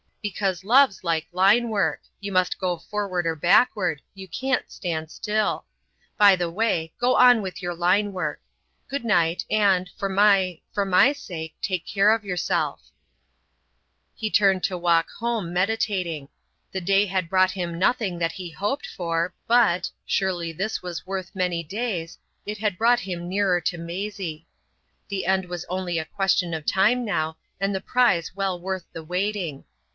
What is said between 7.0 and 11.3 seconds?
on with your line work. Good night, and, for my—for my